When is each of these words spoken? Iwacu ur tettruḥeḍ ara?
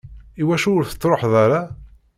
Iwacu 0.41 0.69
ur 0.77 0.83
tettruḥeḍ 0.85 1.33
ara? 1.43 1.61